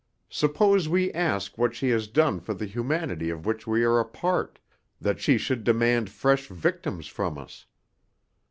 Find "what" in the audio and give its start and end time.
1.59-1.75